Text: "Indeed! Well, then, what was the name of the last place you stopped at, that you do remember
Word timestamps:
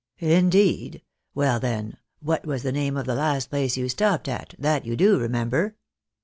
"Indeed! 0.39 1.03
Well, 1.35 1.59
then, 1.59 1.95
what 2.21 2.43
was 2.43 2.63
the 2.63 2.71
name 2.71 2.97
of 2.97 3.05
the 3.05 3.13
last 3.13 3.51
place 3.51 3.77
you 3.77 3.87
stopped 3.87 4.27
at, 4.27 4.55
that 4.57 4.83
you 4.83 4.95
do 4.95 5.19
remember 5.19 5.75